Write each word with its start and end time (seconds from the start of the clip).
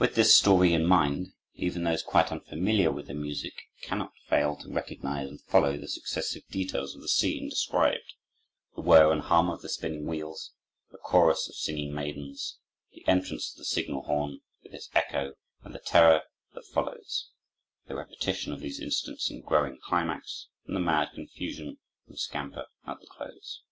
With 0.00 0.16
this 0.16 0.36
story 0.36 0.72
in 0.74 0.84
mind, 0.84 1.28
even 1.54 1.84
those 1.84 2.02
quite 2.02 2.32
unfamiliar 2.32 2.90
with 2.90 3.06
the 3.06 3.14
music 3.14 3.52
cannot 3.82 4.12
fail 4.26 4.56
to 4.56 4.68
recognize 4.68 5.28
and 5.28 5.40
follow 5.42 5.76
the 5.76 5.86
successive 5.86 6.42
details 6.48 6.96
of 6.96 7.02
the 7.02 7.08
scene 7.08 7.50
described: 7.50 8.14
the 8.74 8.80
whir 8.80 9.12
and 9.12 9.22
hum 9.22 9.48
of 9.50 9.62
the 9.62 9.68
spinning 9.68 10.06
wheels, 10.06 10.50
the 10.90 10.98
chorus 10.98 11.48
of 11.48 11.54
singing 11.54 11.94
maidens, 11.94 12.58
the 12.94 13.06
entrance 13.06 13.52
of 13.52 13.58
the 13.58 13.64
signal 13.64 14.02
horn, 14.02 14.40
with 14.64 14.74
its 14.74 14.90
echo 14.92 15.34
and 15.62 15.72
the 15.72 15.78
terror 15.78 16.22
that 16.54 16.66
follows; 16.66 17.30
the 17.86 17.94
repetition 17.94 18.52
of 18.52 18.58
these 18.58 18.80
incidents 18.80 19.30
in 19.30 19.40
growing 19.40 19.78
climax, 19.84 20.48
and 20.66 20.74
the 20.74 20.80
mad 20.80 21.10
confusion 21.14 21.78
and 22.08 22.18
scamper 22.18 22.66
at 22.88 22.98
the 22.98 23.06
close. 23.06 23.62